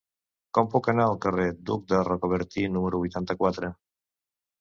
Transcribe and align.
Com 0.57 0.69
puc 0.75 0.87
anar 0.93 1.03
al 1.09 1.19
carrer 1.25 1.45
d'Hug 1.67 1.83
de 1.91 1.99
Rocabertí 2.07 2.65
número 2.79 3.03
vuitanta-quatre? 3.03 3.71